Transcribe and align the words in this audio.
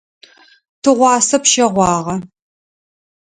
Тыгъуасэ 0.81 1.37
пщэгъуагъэ. 1.43 2.15